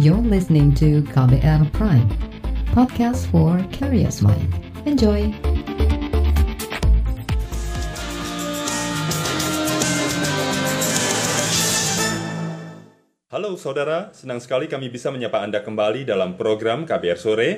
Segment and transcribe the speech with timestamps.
[0.00, 2.08] You're listening to KBR Prime,
[2.72, 4.48] podcast for curious mind.
[4.88, 5.28] Enjoy!
[13.28, 17.50] Halo saudara, senang sekali kami bisa menyapa Anda kembali dalam program KBR Sore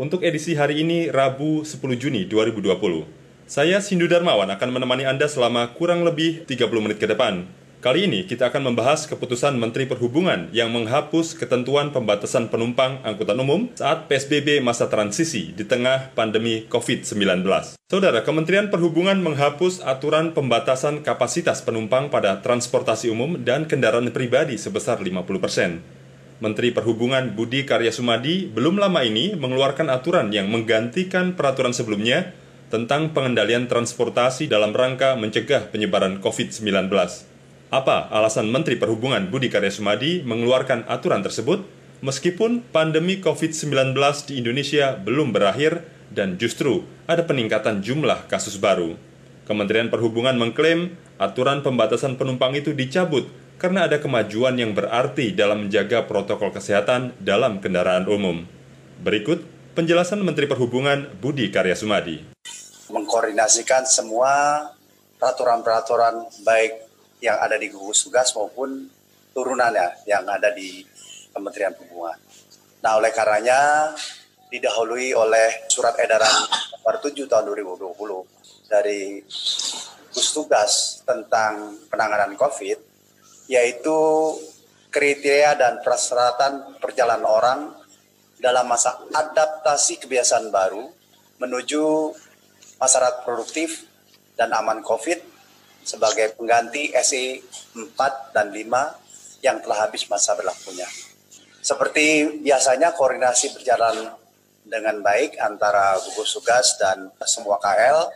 [0.00, 3.44] untuk edisi hari ini Rabu 10 Juni 2020.
[3.44, 7.44] Saya Sindu Darmawan akan menemani Anda selama kurang lebih 30 menit ke depan.
[7.84, 13.68] Kali ini kita akan membahas keputusan Menteri Perhubungan yang menghapus ketentuan pembatasan penumpang angkutan umum
[13.76, 17.44] saat PSBB masa transisi di tengah pandemi COVID-19.
[17.84, 25.04] Saudara, Kementerian Perhubungan menghapus aturan pembatasan kapasitas penumpang pada transportasi umum dan kendaraan pribadi sebesar
[25.04, 25.84] 50 persen.
[26.40, 32.32] Menteri Perhubungan Budi Karya Sumadi belum lama ini mengeluarkan aturan yang menggantikan peraturan sebelumnya
[32.72, 36.88] tentang pengendalian transportasi dalam rangka mencegah penyebaran COVID-19.
[37.74, 41.66] Apa alasan Menteri Perhubungan Budi Karya Sumadi mengeluarkan aturan tersebut
[42.06, 43.98] meskipun pandemi COVID-19
[44.30, 45.82] di Indonesia belum berakhir
[46.14, 48.94] dan justru ada peningkatan jumlah kasus baru?
[49.50, 53.26] Kementerian Perhubungan mengklaim aturan pembatasan penumpang itu dicabut
[53.58, 58.46] karena ada kemajuan yang berarti dalam menjaga protokol kesehatan dalam kendaraan umum.
[59.02, 59.42] Berikut
[59.74, 62.22] penjelasan Menteri Perhubungan Budi Karya Sumadi
[62.84, 64.62] mengkoordinasikan semua
[65.18, 66.83] peraturan-peraturan baik
[67.24, 68.84] yang ada di gugus tugas maupun
[69.32, 70.84] turunannya yang ada di
[71.32, 72.20] Kementerian Perhubungan.
[72.84, 73.90] Nah, oleh karenanya
[74.52, 76.30] didahului oleh surat edaran
[76.84, 79.24] nomor 7 tahun 2020 dari
[80.12, 80.72] gugus tugas
[81.08, 82.78] tentang penanganan COVID,
[83.48, 83.98] yaitu
[84.92, 87.60] kriteria dan persyaratan perjalanan orang
[88.38, 90.86] dalam masa adaptasi kebiasaan baru
[91.40, 92.14] menuju
[92.78, 93.88] masyarakat produktif
[94.36, 95.33] dan aman COVID
[95.84, 97.44] sebagai pengganti SE
[97.76, 100.88] 4 dan 5 yang telah habis masa berlakunya.
[101.60, 104.12] Seperti biasanya koordinasi berjalan
[104.64, 108.08] dengan baik antara gugus tugas dan semua KL,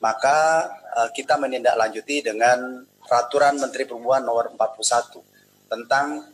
[0.00, 6.24] maka uh, kita menindaklanjuti dengan Peraturan Menteri Perhubungan nomor 41 tentang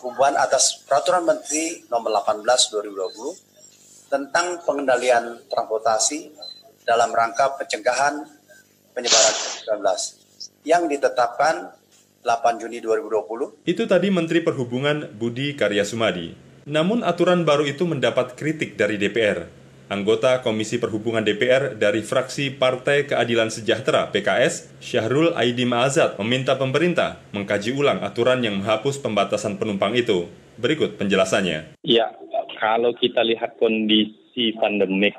[0.00, 6.32] perubahan atas Peraturan Menteri nomor 18 2020 tentang pengendalian transportasi
[6.84, 8.24] dalam rangka pencegahan
[8.94, 9.84] penyebaran COVID-19
[10.64, 11.74] yang ditetapkan
[12.24, 13.68] 8 Juni 2020.
[13.68, 16.32] Itu tadi Menteri Perhubungan Budi Karya Sumadi.
[16.64, 19.44] Namun aturan baru itu mendapat kritik dari DPR.
[19.84, 27.20] Anggota Komisi Perhubungan DPR dari fraksi Partai Keadilan Sejahtera PKS, Syahrul Aidim Azad meminta pemerintah
[27.36, 30.32] mengkaji ulang aturan yang menghapus pembatasan penumpang itu.
[30.56, 31.76] Berikut penjelasannya.
[31.84, 32.16] Ya,
[32.56, 35.12] kalau kita lihat kondisi pandemik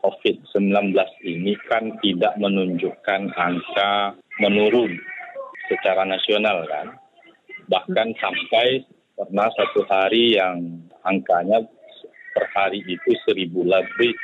[0.00, 0.96] COVID-19
[1.28, 4.96] ini kan tidak menunjukkan angka menurun
[5.68, 6.96] secara nasional kan.
[7.70, 8.82] Bahkan sampai
[9.14, 11.62] pernah satu hari yang angkanya
[12.34, 14.16] per hari itu seribu lebih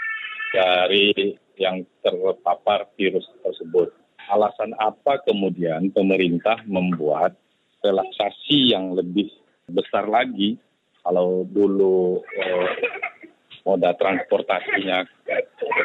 [0.51, 3.93] dari yang terpapar virus tersebut.
[4.27, 7.39] Alasan apa kemudian pemerintah membuat
[7.85, 9.31] relaksasi yang lebih
[9.71, 10.59] besar lagi
[11.07, 12.71] kalau dulu eh,
[13.63, 15.07] moda transportasinya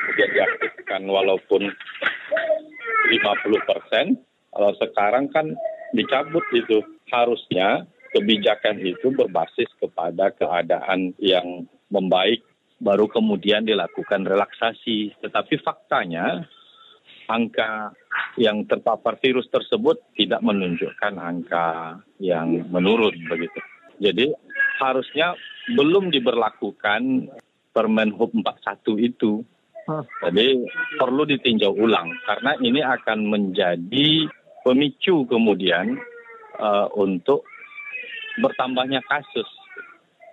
[0.01, 4.17] kemudian diaktifkan walaupun 50 persen,
[4.51, 5.53] kalau sekarang kan
[5.94, 6.81] dicabut itu.
[7.12, 7.84] Harusnya
[8.16, 12.40] kebijakan itu berbasis kepada keadaan yang membaik,
[12.79, 15.11] baru kemudian dilakukan relaksasi.
[15.19, 16.47] Tetapi faktanya
[17.28, 17.91] angka
[18.40, 23.59] yang terpapar virus tersebut tidak menunjukkan angka yang menurun begitu.
[24.00, 24.31] Jadi
[24.79, 25.35] harusnya
[25.75, 27.28] belum diberlakukan
[27.72, 29.44] Permen Hub 41 itu.
[30.22, 30.66] Jadi
[30.97, 34.29] perlu ditinjau ulang karena ini akan menjadi
[34.62, 35.97] pemicu kemudian
[36.59, 37.46] uh, untuk
[38.40, 39.47] bertambahnya kasus.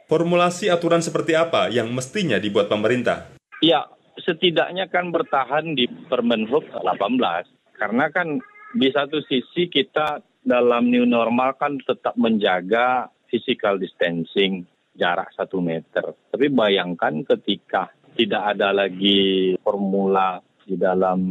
[0.09, 3.29] Formulasi aturan seperti apa yang mestinya dibuat pemerintah?
[3.61, 3.85] Ya,
[4.25, 8.41] setidaknya kan bertahan di Permen Hub 18 karena kan
[8.73, 14.65] di satu sisi kita dalam new normal kan tetap menjaga physical distancing
[14.97, 16.17] jarak satu meter.
[16.33, 21.23] Tapi bayangkan ketika tidak ada lagi formula di dalam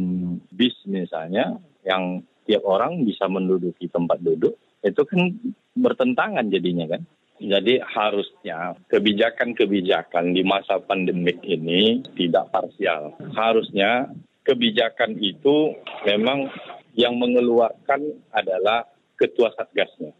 [0.48, 5.36] bis misalnya yang tiap orang bisa menduduki tempat duduk, itu kan
[5.76, 7.04] bertentangan jadinya kan.
[7.38, 13.14] Jadi harusnya kebijakan-kebijakan di masa pandemik ini tidak parsial.
[13.30, 14.10] Harusnya
[14.42, 16.50] kebijakan itu memang
[16.98, 20.10] yang mengeluarkan adalah ketua satgasnya.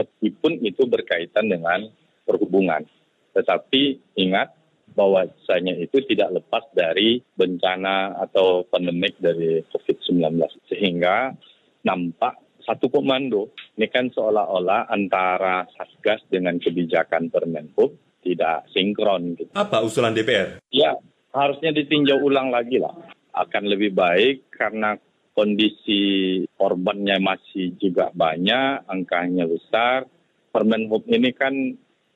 [0.00, 1.92] Meskipun itu berkaitan dengan
[2.24, 2.88] perhubungan.
[3.36, 4.48] Tetapi ingat
[4.96, 10.24] bahwasanya itu tidak lepas dari bencana atau pandemik dari COVID-19.
[10.72, 11.36] Sehingga
[11.84, 17.92] nampak satu komando Ini kan seolah-olah antara Satgas dengan kebijakan Permenhub
[18.24, 19.36] tidak sinkron.
[19.36, 19.52] Gitu.
[19.52, 20.64] Apa usulan DPR?
[20.72, 20.96] Ya,
[21.30, 22.96] harusnya ditinjau ulang lagi lah.
[23.36, 24.96] Akan lebih baik karena
[25.36, 30.08] kondisi korbannya masih juga banyak, angkanya besar.
[30.48, 31.52] Permenhub ini kan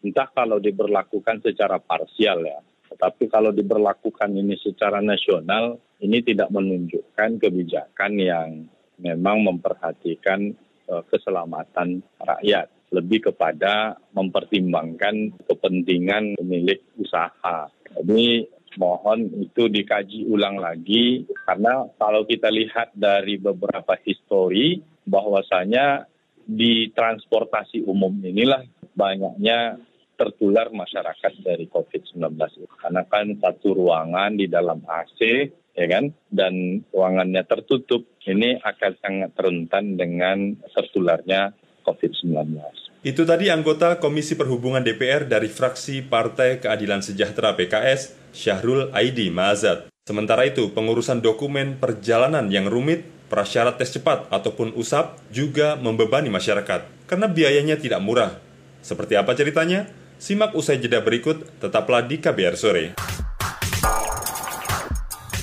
[0.00, 2.64] entah kalau diberlakukan secara parsial ya,
[3.00, 8.68] tetapi kalau diberlakukan ini secara nasional, ini tidak menunjukkan kebijakan yang
[9.00, 10.52] memang memperhatikan
[10.84, 17.72] uh, keselamatan rakyat lebih kepada mempertimbangkan kepentingan pemilik usaha.
[17.96, 18.44] Jadi
[18.76, 24.76] mohon itu dikaji ulang lagi karena kalau kita lihat dari beberapa histori
[25.08, 26.04] bahwasanya
[26.44, 28.60] di transportasi umum inilah
[28.92, 29.80] banyaknya
[30.20, 32.36] tertular masyarakat dari COVID-19
[32.76, 39.32] karena kan satu ruangan di dalam AC ya kan dan ruangannya tertutup ini akan sangat
[39.40, 41.56] rentan dengan tertularnya
[41.88, 42.36] COVID-19.
[43.00, 49.88] Itu tadi anggota Komisi Perhubungan DPR dari fraksi Partai Keadilan Sejahtera PKS, Syahrul Aidi Mazat.
[50.04, 57.08] Sementara itu, pengurusan dokumen perjalanan yang rumit, prasyarat tes cepat ataupun USAP juga membebani masyarakat
[57.08, 58.36] karena biayanya tidak murah.
[58.84, 59.88] Seperti apa ceritanya?
[60.20, 62.92] Simak usai jeda berikut, tetaplah di KBR Sore.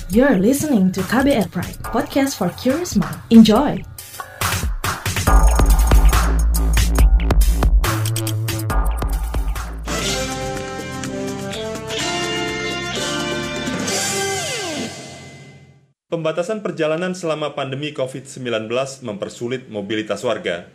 [0.06, 3.18] You're listening to KBR Pride, podcast for curious mind.
[3.34, 3.82] Enjoy!
[16.06, 18.70] Pembatasan perjalanan selama pandemi COVID-19
[19.02, 20.70] mempersulit mobilitas warga.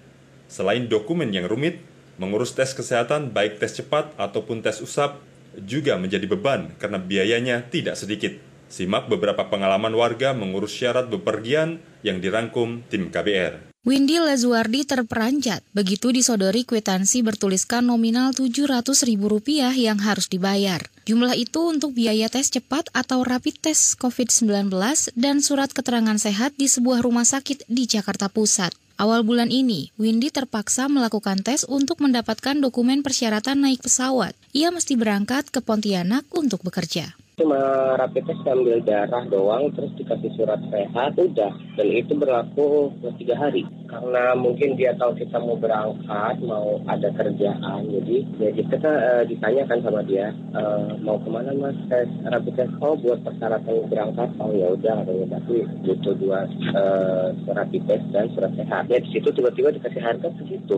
[0.52, 5.22] Selain dokumen yang rumit, mengurus tes kesehatan baik tes cepat ataupun tes usap
[5.62, 8.34] juga menjadi beban karena biayanya tidak sedikit.
[8.74, 13.74] Simak beberapa pengalaman warga mengurus syarat bepergian yang dirangkum tim KBR.
[13.84, 20.80] Windy Lazuardi terperanjat begitu disodori kwitansi bertuliskan nominal Rp700.000 yang harus dibayar.
[21.04, 24.72] Jumlah itu untuk biaya tes cepat atau rapid test COVID-19
[25.20, 28.72] dan surat keterangan sehat di sebuah rumah sakit di Jakarta Pusat.
[28.94, 34.38] Awal bulan ini, Windy terpaksa melakukan tes untuk mendapatkan dokumen persyaratan naik pesawat.
[34.54, 37.58] Ia mesti berangkat ke Pontianak untuk bekerja cuma
[37.98, 41.54] rapid test ambil darah doang terus dikasih surat sehat udah.
[41.74, 43.66] Dan itu berlaku tiga hari.
[43.90, 47.90] Karena mungkin dia tahu kita mau berangkat mau ada kerjaan.
[47.90, 51.78] Jadi ya kita uh, ditanyakan sama dia uh, mau ke mana mas?
[51.90, 54.30] Tes rapid test oh buat persyaratan berangkat.
[54.38, 58.90] Oh ya udah katanya tapi butuh dua uh, rapid test dan surat sehat.
[58.90, 60.78] Ya di situ tiba-tiba dikasih harga segitu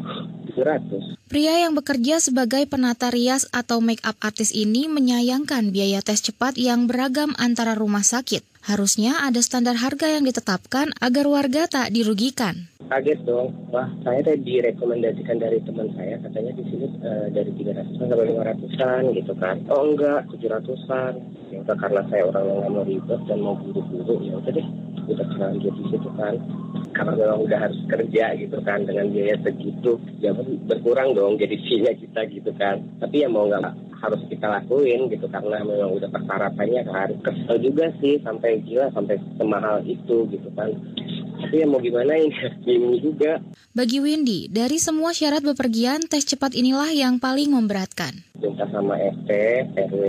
[0.55, 6.21] 700 Pria yang bekerja sebagai penata rias atau make up artis ini menyayangkan biaya tes
[6.21, 8.45] cepat yang beragam antara rumah sakit.
[8.61, 12.69] Harusnya ada standar harga yang ditetapkan agar warga tak dirugikan.
[12.85, 17.97] Kaget dong, wah saya tadi direkomendasikan dari teman saya katanya di sini uh, dari 300
[17.97, 19.55] sampai 500-an gitu kan.
[19.73, 21.13] Oh enggak, 700-an.
[21.49, 24.67] Ya karena saya orang yang mau ribet dan mau buru-buru ya udah deh
[25.09, 26.35] udah terlanjur di situ kan.
[26.95, 30.31] Karena memang udah harus kerja gitu kan dengan biaya segitu ya
[30.69, 32.79] berkurang dong jadi fee kita gitu kan.
[33.03, 33.63] Tapi ya mau nggak
[33.99, 37.09] harus kita lakuin gitu karena memang udah persyaratannya kan.
[37.19, 40.71] Kesel juga sih sampai gila sampai semahal itu gitu kan.
[41.35, 42.31] Tapi ya mau gimana ini
[42.65, 43.43] bingung juga.
[43.75, 49.29] Bagi Windy dari semua syarat bepergian tes cepat inilah yang paling memberatkan minta sama RT,
[49.73, 50.03] RW,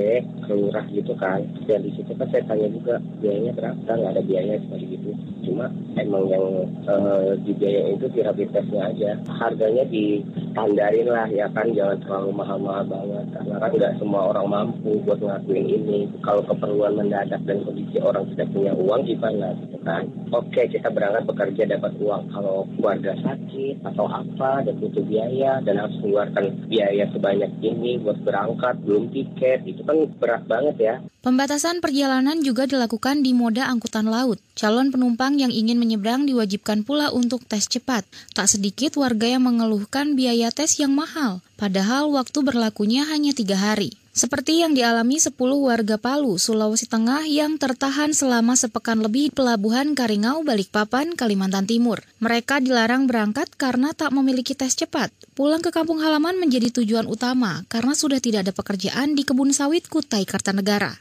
[0.44, 1.40] kelurah gitu kan.
[1.64, 5.10] Dan di situ kan saya tanya juga biayanya berapa, nggak ada biaya seperti gitu.
[5.48, 6.44] Cuma emang yang
[6.84, 9.10] uh, di biaya itu di rapid testnya aja.
[9.32, 13.24] Harganya ditandarin lah ya kan, jangan terlalu mahal-mahal banget.
[13.32, 15.98] Karena kan nggak semua orang mampu buat ngelakuin ini.
[16.20, 20.04] Kalau keperluan mendadak dan kondisi orang tidak punya uang gimana gitu kan.
[20.34, 22.22] Oke kita berangkat bekerja dapat uang.
[22.34, 28.18] Kalau keluarga sakit atau apa dan butuh biaya dan harus mengeluarkan biaya sebanyak ini buat
[28.26, 30.94] berangkat, belum tiket, itu kan berat banget ya.
[31.22, 34.42] Pembatasan perjalanan juga dilakukan di moda angkutan laut.
[34.58, 38.02] Calon penumpang yang ingin menyeberang diwajibkan pula untuk tes cepat.
[38.34, 43.94] Tak sedikit warga yang mengeluhkan biaya tes yang mahal, padahal waktu berlakunya hanya tiga hari.
[44.16, 50.40] Seperti yang dialami 10 warga Palu, Sulawesi Tengah yang tertahan selama sepekan lebih Pelabuhan Karingau,
[50.40, 52.00] Balikpapan, Kalimantan Timur.
[52.24, 55.12] Mereka dilarang berangkat karena tak memiliki tes cepat.
[55.36, 59.84] Pulang ke kampung halaman menjadi tujuan utama karena sudah tidak ada pekerjaan di kebun sawit
[59.84, 60.96] Kutai Kartanegara.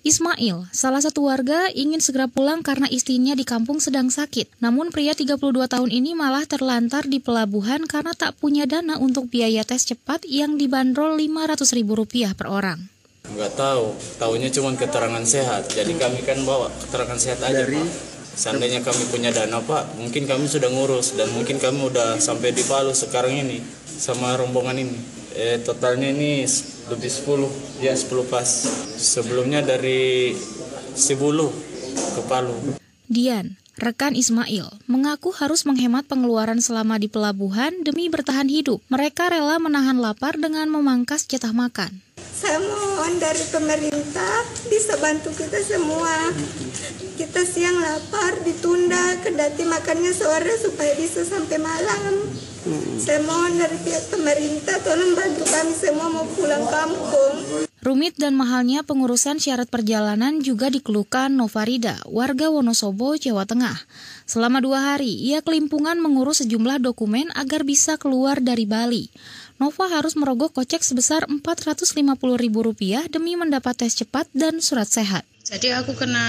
[0.00, 4.48] Ismail, salah satu warga ingin segera pulang karena istrinya di kampung sedang sakit.
[4.56, 5.36] Namun pria 32
[5.68, 10.56] tahun ini malah terlantar di pelabuhan karena tak punya dana untuk biaya tes cepat yang
[10.56, 12.88] dibanderol Rp500.000 per orang.
[13.28, 15.68] Enggak tahu, tahunya cuma keterangan sehat.
[15.68, 17.88] Jadi kami kan bawa keterangan sehat aja, Dari Pak.
[18.40, 22.64] Seandainya kami punya dana Pak, mungkin kami sudah ngurus dan mungkin kami udah sampai di
[22.64, 25.19] Palu sekarang ini sama rombongan ini.
[25.40, 26.44] Eh, totalnya ini
[26.92, 27.48] lebih 10,
[27.80, 28.44] ya 10 pas.
[29.00, 30.36] Sebelumnya dari
[30.92, 31.48] Sibulu
[31.96, 32.76] ke Palu.
[33.08, 38.84] Dian, rekan Ismail, mengaku harus menghemat pengeluaran selama di pelabuhan demi bertahan hidup.
[38.92, 42.04] Mereka rela menahan lapar dengan memangkas jatah makan.
[42.20, 46.36] Saya mohon dari pemerintah bisa bantu kita semua.
[47.16, 52.28] Kita siang lapar, ditunda, kendati makannya sore supaya bisa sampai malam.
[53.00, 57.64] Saya mohon dari pihak pemerintah tolong bantu kami semua mau pulang kampung.
[57.80, 63.72] Rumit dan mahalnya pengurusan syarat perjalanan juga dikeluhkan Novarida, warga Wonosobo, Jawa Tengah.
[64.28, 69.08] Selama dua hari, ia kelimpungan mengurus sejumlah dokumen agar bisa keluar dari Bali.
[69.56, 75.24] Nova harus merogoh kocek sebesar Rp450.000 demi mendapat tes cepat dan surat sehat.
[75.48, 76.28] Jadi aku kena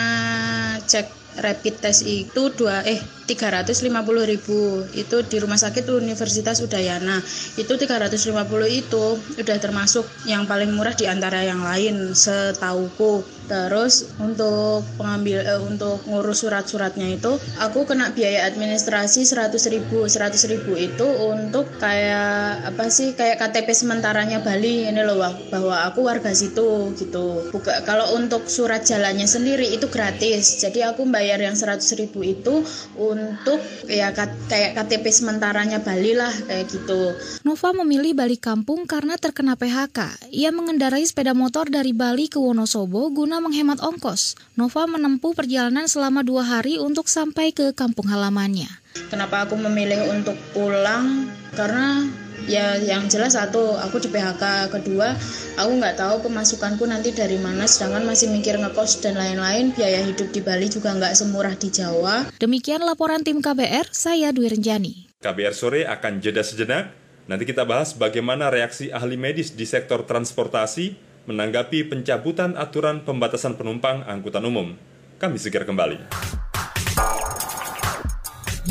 [0.88, 3.00] cek rapid test itu dua eh
[3.32, 3.88] 350
[4.28, 4.84] ribu.
[4.92, 7.24] Itu di rumah sakit Universitas Udayana.
[7.56, 8.36] Itu 350
[8.68, 9.06] itu
[9.40, 13.24] udah termasuk yang paling murah di antara yang lain setauku.
[13.52, 20.08] Terus untuk pengambil eh, untuk ngurus surat-suratnya itu aku kena biaya administrasi 100 ribu.
[20.08, 25.20] 100 ribu itu untuk kayak apa sih kayak KTP sementaranya Bali ini loh
[25.52, 27.52] bahwa aku warga situ gitu.
[27.52, 30.64] Buka, kalau untuk surat jalannya sendiri itu gratis.
[30.64, 32.66] Jadi aku bayar yang 100 ribu itu
[32.98, 34.10] untuk ya
[34.50, 37.13] kayak KTP sementaranya Bali lah kayak gitu.
[37.46, 40.34] Nova memilih balik kampung karena terkena PHK.
[40.34, 44.34] Ia mengendarai sepeda motor dari Bali ke Wonosobo guna menghemat ongkos.
[44.58, 48.82] Nova menempuh perjalanan selama dua hari untuk sampai ke kampung halamannya.
[49.13, 51.30] Kenapa aku memilih untuk pulang?
[51.54, 52.01] Karena
[52.50, 55.14] ya yang jelas satu aku di PHK kedua
[55.58, 59.74] aku nggak tahu pemasukanku nanti dari mana sedangkan masih mikir ngekos dan lain-lain.
[59.76, 62.30] Biaya hidup di Bali juga nggak semurah di Jawa.
[62.38, 64.94] Demikian laporan tim KBR saya Dwi Renjani.
[65.22, 66.94] KBR sore akan jeda sejenak.
[67.30, 70.98] Nanti kita bahas bagaimana reaksi ahli medis di sektor transportasi
[71.30, 74.74] menanggapi pencabutan aturan pembatasan penumpang angkutan umum.
[75.22, 76.50] Kami segera kembali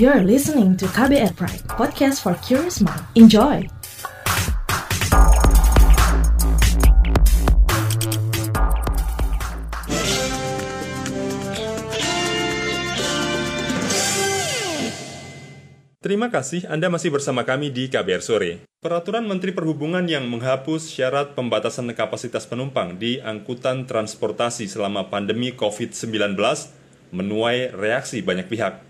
[0.01, 3.05] You're listening to KBR Pride, podcast for curious mind.
[3.21, 3.69] Enjoy!
[16.01, 18.65] Terima kasih Anda masih bersama kami di KBR Sore.
[18.81, 26.41] Peraturan Menteri Perhubungan yang menghapus syarat pembatasan kapasitas penumpang di angkutan transportasi selama pandemi COVID-19
[27.13, 28.90] menuai reaksi banyak pihak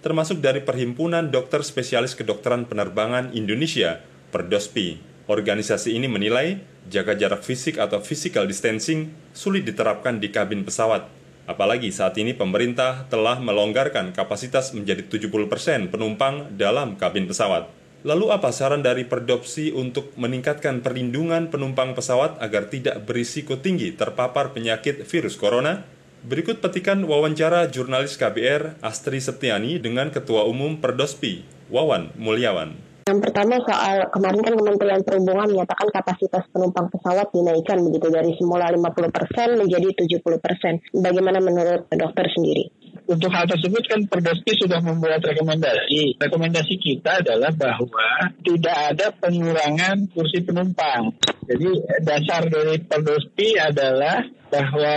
[0.00, 4.00] termasuk dari Perhimpunan Dokter Spesialis Kedokteran Penerbangan Indonesia,
[4.32, 5.00] Perdospi.
[5.30, 6.58] Organisasi ini menilai
[6.90, 11.06] jaga jarak fisik atau physical distancing sulit diterapkan di kabin pesawat.
[11.46, 17.70] Apalagi saat ini pemerintah telah melonggarkan kapasitas menjadi 70% penumpang dalam kabin pesawat.
[18.00, 24.56] Lalu apa saran dari Perdopsi untuk meningkatkan perlindungan penumpang pesawat agar tidak berisiko tinggi terpapar
[24.56, 25.84] penyakit virus corona?
[26.20, 31.40] Berikut petikan wawancara jurnalis KBR Astri Septiani dengan Ketua Umum Perdospi,
[31.72, 32.76] Wawan Mulyawan.
[33.08, 38.68] Yang pertama soal kemarin kan Kementerian Perhubungan menyatakan kapasitas penumpang pesawat dinaikkan begitu dari semula
[38.68, 41.00] 50% menjadi 70%.
[41.00, 42.68] Bagaimana menurut dokter sendiri?
[43.10, 46.14] Untuk hal tersebut kan Perdospi sudah membuat rekomendasi.
[46.22, 51.10] Rekomendasi kita adalah bahwa tidak ada pengurangan kursi penumpang.
[51.42, 51.74] Jadi
[52.06, 54.94] dasar dari Perdospi adalah bahwa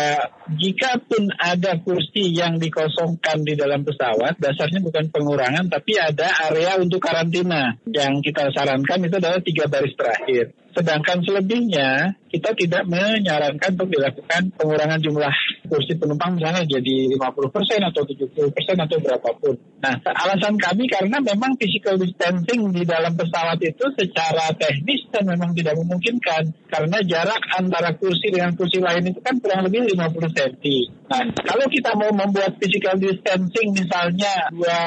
[0.62, 6.78] jika pun ada kursi yang dikosongkan di dalam pesawat, dasarnya bukan pengurangan, tapi ada area
[6.78, 7.82] untuk karantina.
[7.90, 10.63] Yang kita sarankan itu adalah tiga baris terakhir.
[10.74, 15.36] Sedangkan selebihnya kita tidak menyarankan untuk dilakukan pengurangan jumlah
[15.70, 19.54] kursi penumpang misalnya jadi 50% atau 70% atau berapapun.
[19.86, 25.54] Nah, alasan kami karena memang physical distancing di dalam pesawat itu secara teknis dan memang
[25.54, 30.74] tidak memungkinkan karena jarak antara kursi dengan kursi lain itu kan kurang lebih 50 cm.
[31.14, 34.82] Nah, kalau kita mau membuat physical distancing misalnya dua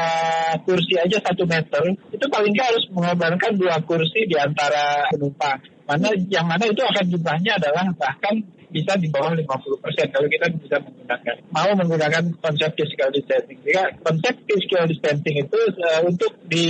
[0.67, 6.11] kursi aja satu meter, itu paling nggak harus mengorbankan dua kursi di antara penumpang mana
[6.27, 8.43] yang mana itu akan jumlahnya adalah bahkan
[8.77, 13.57] bisa di bawah 50% kalau kita bisa menggunakan mau menggunakan konsep physical distancing.
[13.65, 16.67] Jika konsep physical distancing itu uh, untuk di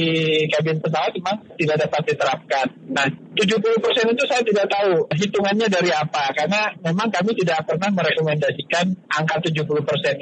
[0.55, 2.67] kabin pesawat memang tidak dapat diterapkan.
[2.95, 8.95] Nah, 70% itu saya tidak tahu hitungannya dari apa karena memang kami tidak pernah merekomendasikan
[9.11, 9.67] angka 70%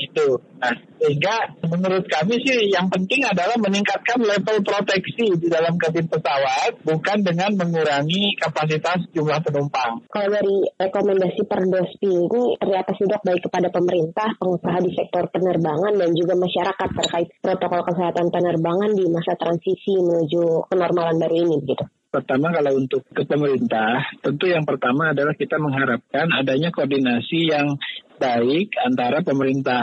[0.00, 0.28] itu.
[0.58, 6.80] Nah, sehingga menurut kami sih yang penting adalah meningkatkan level proteksi di dalam kabin pesawat
[6.80, 10.00] bukan dengan mengurangi kapasitas jumlah penumpang.
[10.08, 12.54] Kalau dari rekomendasi per Perdospi ini
[12.94, 18.30] sih dok baik kepada pemerintah, pengusaha di sektor penerbangan dan juga masyarakat terkait protokol kesehatan
[18.30, 21.82] penerbangan di masa transisi menuju kenormalan baru ini begitu?
[22.14, 27.74] Pertama kalau untuk ke pemerintah, tentu yang pertama adalah kita mengharapkan adanya koordinasi yang
[28.22, 29.82] baik antara pemerintah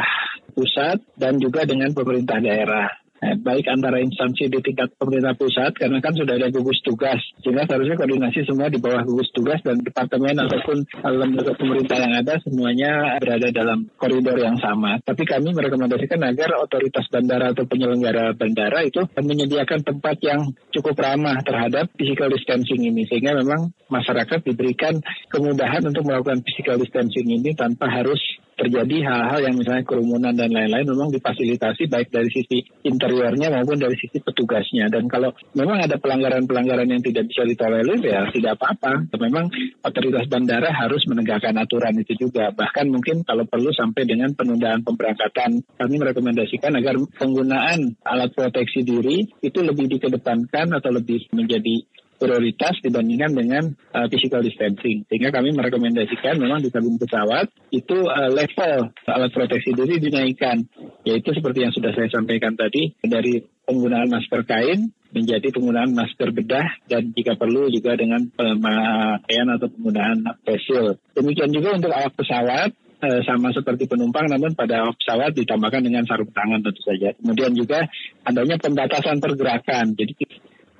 [0.55, 6.01] pusat dan juga dengan pemerintah daerah eh, baik antara instansi di tingkat pemerintah pusat karena
[6.01, 10.35] kan sudah ada gugus tugas sehingga seharusnya koordinasi semua di bawah gugus tugas dan departemen
[10.41, 14.97] ataupun lembaga pemerintah yang ada semuanya berada dalam koridor yang sama.
[15.01, 21.37] Tapi kami merekomendasikan agar otoritas bandara atau penyelenggara bandara itu menyediakan tempat yang cukup ramah
[21.45, 24.97] terhadap physical distancing ini sehingga memang masyarakat diberikan
[25.29, 28.19] kemudahan untuk melakukan physical distancing ini tanpa harus
[28.61, 33.97] terjadi hal-hal yang misalnya kerumunan dan lain-lain memang difasilitasi baik dari sisi interiornya maupun dari
[33.97, 34.85] sisi petugasnya.
[34.93, 39.09] Dan kalau memang ada pelanggaran-pelanggaran yang tidak bisa ditolerir ya tidak apa-apa.
[39.17, 39.49] Memang
[39.81, 42.53] otoritas bandara harus menegakkan aturan itu juga.
[42.53, 45.65] Bahkan mungkin kalau perlu sampai dengan penundaan pemberangkatan.
[45.81, 51.81] Kami merekomendasikan agar penggunaan alat proteksi diri itu lebih dikedepankan atau lebih menjadi
[52.21, 53.63] prioritas dibandingkan dengan
[53.97, 55.01] uh, physical distancing.
[55.09, 60.61] Sehingga kami merekomendasikan memang di kabin pesawat itu uh, level alat proteksi diri dinaikkan.
[61.01, 66.67] Yaitu seperti yang sudah saya sampaikan tadi dari penggunaan masker kain menjadi penggunaan masker bedah
[66.87, 70.97] dan jika perlu juga dengan pemakaian atau penggunaan face shield.
[71.15, 72.71] Demikian juga untuk awak pesawat
[73.03, 77.11] eh, sama seperti penumpang namun pada awak pesawat ditambahkan dengan sarung tangan tentu saja.
[77.19, 77.83] Kemudian juga
[78.23, 79.99] adanya pembatasan pergerakan.
[79.99, 80.13] Jadi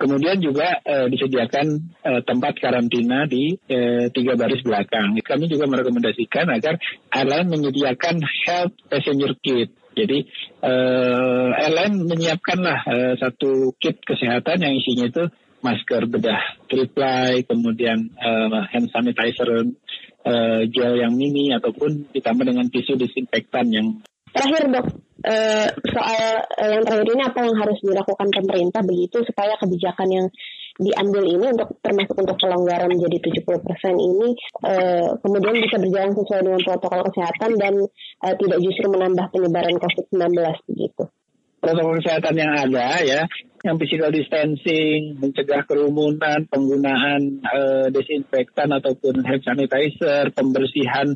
[0.02, 1.66] Kemudian juga uh, disediakan
[2.02, 5.14] uh, tempat karantina di uh, tiga baris belakang.
[5.22, 6.82] Kami juga merekomendasikan agar
[7.14, 8.18] airline menyediakan
[8.50, 9.70] health passenger kit.
[9.94, 10.26] Jadi
[10.66, 15.24] uh, airline menyiapkanlah uh, satu kit kesehatan yang isinya itu
[15.62, 19.70] masker bedah triple, kemudian uh, hand sanitizer
[20.26, 24.02] uh, gel yang mini ataupun ditambah dengan tisu disinfektan yang
[24.32, 24.88] Terakhir dok,
[25.28, 26.24] eh, soal
[26.56, 30.28] eh, yang terakhir ini apa yang harus dilakukan pemerintah begitu supaya kebijakan yang
[30.80, 33.52] diambil ini untuk termasuk untuk pelonggaran menjadi 70%
[34.00, 34.30] ini
[34.72, 37.74] eh, kemudian bisa berjalan sesuai dengan protokol kesehatan dan
[38.40, 40.32] tidak justru menambah penyebaran COVID-19
[40.72, 41.04] begitu.
[41.62, 43.22] Protokol kesehatan yang ada ya,
[43.62, 51.14] yang physical distancing, mencegah kerumunan, penggunaan uh, desinfektan ataupun hand sanitizer, pembersihan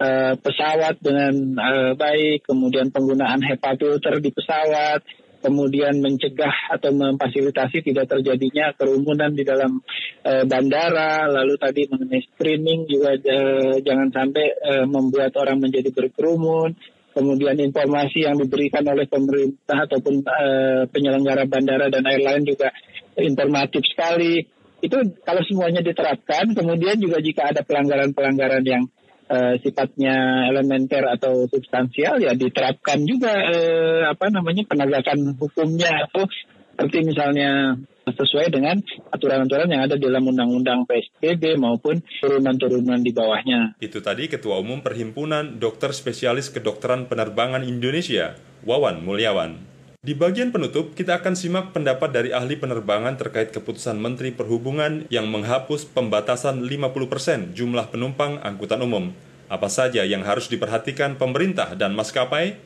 [0.00, 5.02] uh, pesawat dengan uh, baik, kemudian penggunaan HEPA filter di pesawat,
[5.44, 9.84] kemudian mencegah atau memfasilitasi tidak terjadinya kerumunan di dalam
[10.24, 16.72] uh, bandara, lalu tadi mengenai screening juga uh, jangan sampai uh, membuat orang menjadi berkerumun,
[17.12, 22.72] kemudian informasi yang diberikan oleh pemerintah ataupun uh, penyelenggara bandara dan airline juga
[23.20, 24.42] informatif sekali.
[24.84, 28.84] Itu kalau semuanya diterapkan, kemudian juga jika ada pelanggaran-pelanggaran yang
[29.28, 36.28] uh, sifatnya elementer atau substansial ya diterapkan juga uh, apa namanya penegakan hukumnya atau
[36.74, 38.76] seperti misalnya sesuai dengan
[39.08, 43.80] aturan-aturan yang ada dalam undang-undang PSBB maupun turunan-turunan di bawahnya.
[43.80, 48.36] Itu tadi Ketua Umum Perhimpunan Dokter Spesialis Kedokteran Penerbangan Indonesia,
[48.68, 49.73] Wawan Mulyawan.
[50.04, 55.32] Di bagian penutup, kita akan simak pendapat dari ahli penerbangan terkait keputusan Menteri Perhubungan yang
[55.32, 59.16] menghapus pembatasan 50% jumlah penumpang angkutan umum.
[59.48, 62.60] Apa saja yang harus diperhatikan pemerintah dan maskapai?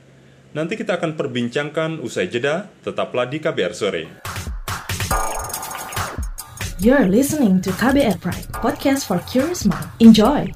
[0.51, 4.11] Nanti kita akan perbincangkan usai jeda, tetaplah di KBR Sore.
[6.83, 9.87] You're listening to KBR Pride, podcast for curious mind.
[10.03, 10.51] Enjoy!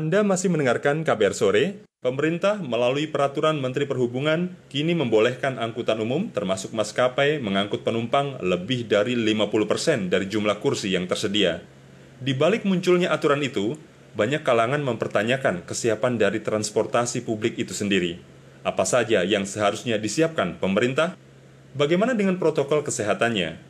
[0.00, 1.84] Anda masih mendengarkan KBR Sore?
[2.00, 9.12] Pemerintah melalui Peraturan Menteri Perhubungan kini membolehkan angkutan umum termasuk maskapai mengangkut penumpang lebih dari
[9.12, 11.60] 50% dari jumlah kursi yang tersedia.
[12.16, 13.76] Di balik munculnya aturan itu,
[14.16, 18.16] banyak kalangan mempertanyakan kesiapan dari transportasi publik itu sendiri.
[18.64, 21.12] Apa saja yang seharusnya disiapkan pemerintah?
[21.76, 23.69] Bagaimana dengan protokol kesehatannya?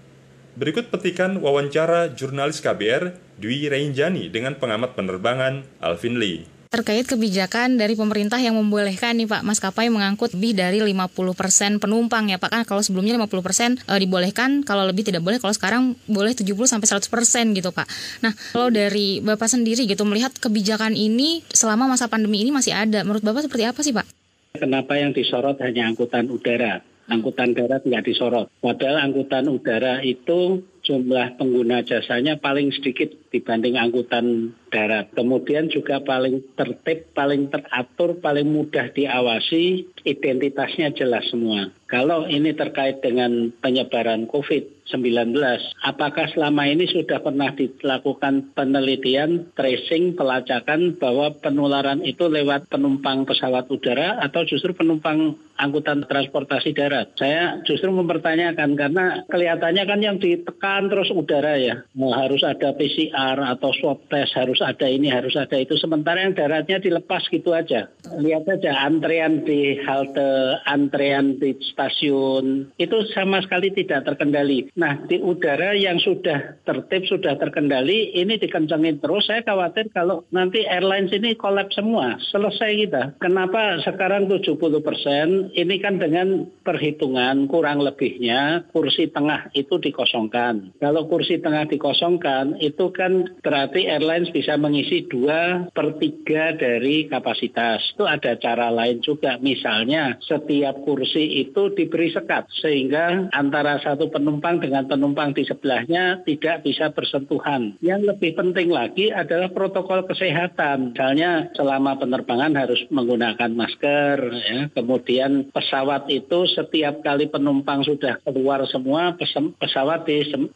[0.59, 7.99] Berikut petikan wawancara jurnalis KBR Dwi Reinjani dengan pengamat penerbangan Alvin Lee terkait kebijakan dari
[7.99, 12.79] pemerintah yang membolehkan nih Pak maskapai mengangkut lebih dari 50% penumpang ya Pak kan kalau
[12.79, 17.75] sebelumnya 50% e, dibolehkan kalau lebih tidak boleh kalau sekarang boleh 70 sampai 100% gitu
[17.75, 17.91] Pak.
[18.23, 23.03] Nah, kalau dari Bapak sendiri gitu melihat kebijakan ini selama masa pandemi ini masih ada
[23.03, 24.07] menurut Bapak seperti apa sih Pak?
[24.55, 26.87] Kenapa yang disorot hanya angkutan udara?
[27.11, 28.47] Angkutan darat tidak disorot.
[28.63, 35.11] Padahal angkutan udara itu jumlah pengguna jasanya paling sedikit dibanding angkutan darat.
[35.15, 41.75] Kemudian juga paling tertib, paling teratur, paling mudah diawasi, identitasnya jelas semua.
[41.91, 45.35] Kalau ini terkait dengan penyebaran COVID-19,
[45.83, 53.67] apakah selama ini sudah pernah dilakukan penelitian, tracing, pelacakan bahwa penularan itu lewat penumpang pesawat
[53.75, 57.11] udara atau justru penumpang angkutan transportasi darat?
[57.19, 61.83] Saya justru mempertanyakan karena kelihatannya kan yang ditekan terus udara ya.
[61.99, 63.20] Mau harus ada PCR
[63.57, 65.77] atau swab test, harus ada ini, harus ada itu.
[65.77, 67.93] Sementara yang daratnya dilepas gitu aja.
[68.17, 74.73] Lihat aja antrean di halte, antrean di stasiun itu sama sekali tidak terkendali.
[74.79, 79.29] Nah di udara yang sudah tertib sudah terkendali ini dikencangin terus.
[79.29, 83.03] Saya khawatir kalau nanti airlines ini kolaps semua, selesai kita.
[83.21, 85.27] Kenapa sekarang 70 persen?
[85.55, 90.79] Ini kan dengan perhitungan kurang lebihnya kursi tengah itu dikosongkan.
[90.79, 93.10] Kalau kursi tengah dikosongkan itu kan
[93.41, 97.95] berarti airlines bisa mengisi dua per tiga dari kapasitas.
[97.95, 99.41] Itu ada cara lain juga.
[99.41, 106.67] Misalnya setiap kursi itu diberi sekat sehingga antara satu penumpang dengan penumpang di sebelahnya tidak
[106.67, 107.79] bisa bersentuhan.
[107.81, 110.93] Yang lebih penting lagi adalah protokol kesehatan.
[110.93, 114.61] Misalnya selama penerbangan harus menggunakan masker, ya.
[114.75, 119.17] kemudian pesawat itu setiap kali penumpang sudah keluar semua
[119.61, 120.05] pesawat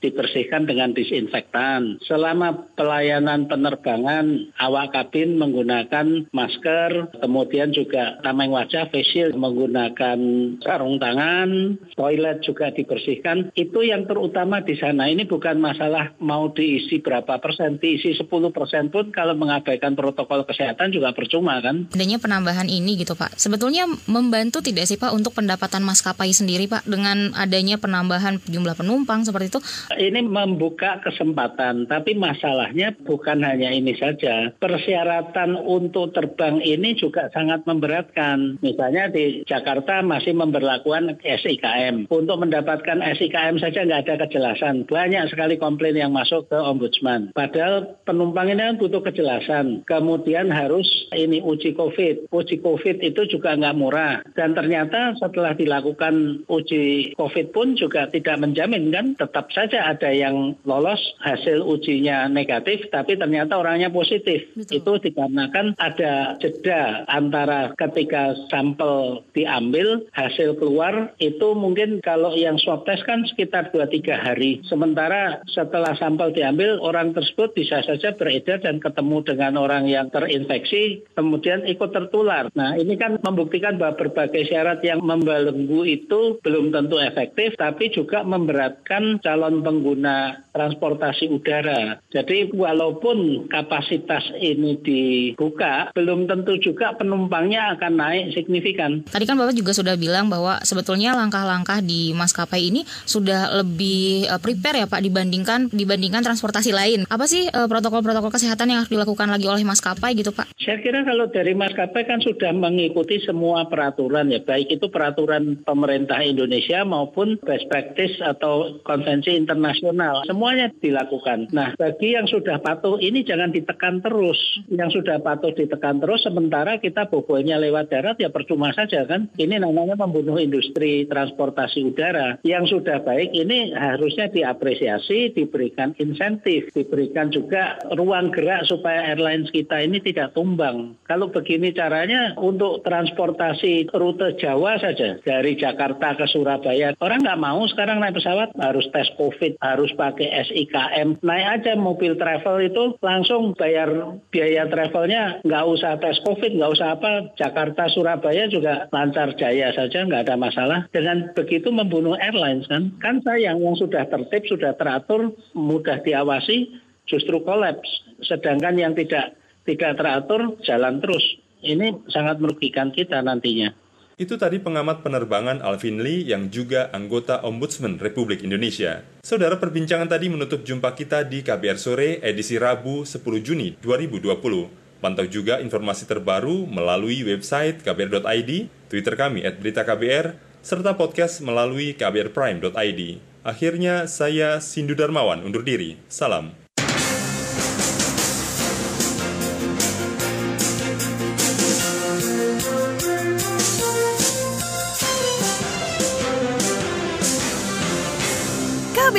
[0.03, 2.03] dibersihkan dengan disinfektan.
[2.05, 10.19] Selama pelayanan penerbangan awak kabin menggunakan masker, kemudian juga tameng wajah facial menggunakan
[10.61, 13.55] sarung tangan, toilet juga dibersihkan.
[13.57, 15.09] Itu yang terutama di sana.
[15.09, 20.91] Ini bukan masalah mau diisi berapa persen, diisi 10 persen pun kalau mengabaikan protokol kesehatan
[20.91, 21.89] juga percuma kan.
[21.95, 26.89] Adanya penambahan ini gitu Pak, sebetulnya membantu tidak sih Pak untuk pendapatan maskapai sendiri Pak
[26.89, 29.61] dengan adanya penambahan jumlah penumpang seperti itu?
[29.95, 34.51] Ini membuka kesempatan, tapi masalahnya bukan hanya ini saja.
[34.59, 38.59] Persyaratan untuk terbang ini juga sangat memberatkan.
[38.59, 42.11] Misalnya di Jakarta masih memperlakukan SIKM.
[42.11, 44.91] Untuk mendapatkan SIKM saja nggak ada kejelasan.
[44.91, 47.31] Banyak sekali komplain yang masuk ke ombudsman.
[47.31, 49.87] Padahal penumpang ini kan butuh kejelasan.
[49.87, 52.35] Kemudian harus ini uji COVID.
[52.35, 54.27] Uji COVID itu juga nggak murah.
[54.35, 59.07] Dan ternyata setelah dilakukan uji COVID pun juga tidak menjamin kan.
[59.15, 64.49] Tetap saja ada yang lolos hasil ujinya negatif, tapi ternyata orangnya positif.
[64.55, 64.81] Betul.
[64.81, 72.87] Itu dikarenakan ada jeda antara ketika sampel diambil, hasil keluar, itu mungkin kalau yang swab
[72.87, 74.63] test kan sekitar 2-3 hari.
[74.65, 81.05] Sementara setelah sampel diambil, orang tersebut bisa saja beredar dan ketemu dengan orang yang terinfeksi,
[81.17, 82.49] kemudian ikut tertular.
[82.55, 88.23] Nah ini kan membuktikan bahwa berbagai syarat yang membelenggu itu belum tentu efektif, tapi juga
[88.23, 91.99] memberatkan calon pengguna transportasi udara.
[92.15, 99.03] Jadi walaupun kapasitas ini dibuka, belum tentu juga penumpangnya akan naik signifikan.
[99.11, 104.39] Tadi kan Bapak juga sudah bilang bahwa sebetulnya langkah-langkah di maskapai ini sudah lebih uh,
[104.39, 107.03] prepare ya Pak dibandingkan dibandingkan transportasi lain.
[107.11, 110.53] Apa sih protokol protokol-protokol kesehatan yang harus dilakukan lagi oleh maskapai gitu Pak?
[110.61, 116.21] Saya kira kalau dari maskapai kan sudah mengikuti semua peraturan ya, baik itu peraturan pemerintah
[116.21, 120.23] Indonesia maupun best practice atau konvensi internasional.
[120.29, 121.49] Semuanya dilakukan.
[121.57, 124.37] Nah, bagi yang sudah patuh ini jangan ditekan terus.
[124.69, 129.33] Yang sudah patuh ditekan terus sementara kita bobolnya lewat darat ya percuma saja kan.
[129.41, 132.37] Ini namanya membunuh industri transportasi udara.
[132.45, 139.81] Yang sudah baik ini harusnya diapresiasi, diberikan insentif, diberikan juga ruang gerak supaya airlines kita
[139.81, 140.99] ini tidak tumbang.
[141.09, 146.93] Kalau begini caranya untuk transportasi rute Jawa saja dari Jakarta ke Surabaya.
[146.99, 151.23] Orang nggak mau sekarang naik pesawat harus tes COVID, harus pakai SIKM.
[151.23, 156.99] Naik aja mobil travel itu langsung bayar biaya travelnya nggak usah tes COVID, nggak usah
[156.99, 157.31] apa.
[157.39, 160.91] Jakarta Surabaya juga lancar jaya saja nggak ada masalah.
[160.91, 162.91] Dengan begitu membunuh airlines kan.
[162.99, 166.75] Kan sayang yang sudah tertib, sudah teratur, mudah diawasi,
[167.07, 167.87] justru kolaps.
[168.27, 171.23] Sedangkan yang tidak tidak teratur jalan terus.
[171.65, 173.84] Ini sangat merugikan kita nantinya.
[174.15, 179.03] Itu tadi pengamat penerbangan Alvin Lee yang juga anggota Ombudsman Republik Indonesia.
[179.27, 185.03] Saudara perbincangan tadi menutup jumpa kita di KBR Sore edisi Rabu 10 Juni 2020.
[185.03, 188.51] Pantau juga informasi terbaru melalui website kbr.id,
[188.87, 193.01] Twitter kami at berita KBR, serta podcast melalui kbrprime.id.
[193.43, 195.99] Akhirnya saya Sindu Darmawan undur diri.
[196.07, 196.64] Salam.